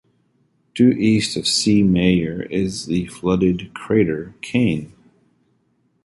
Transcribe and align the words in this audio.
Due 0.73 0.93
east 0.93 1.37
of 1.37 1.45
C. 1.45 1.83
Mayer 1.83 2.41
is 2.49 2.87
the 2.87 3.05
flooded 3.05 3.71
crater 3.75 4.33
Kane. 4.41 4.93